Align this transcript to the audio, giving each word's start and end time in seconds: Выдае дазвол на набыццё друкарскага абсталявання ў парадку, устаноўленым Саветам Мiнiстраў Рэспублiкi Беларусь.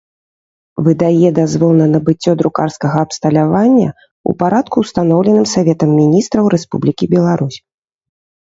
Выдае 0.85 1.29
дазвол 1.39 1.71
на 1.81 1.85
набыццё 1.95 2.31
друкарскага 2.39 2.97
абсталявання 3.07 3.89
ў 3.91 4.31
парадку, 4.41 4.75
устаноўленым 4.85 5.45
Саветам 5.53 5.91
Мiнiстраў 5.99 6.45
Рэспублiкi 6.55 7.05
Беларусь. 7.17 7.59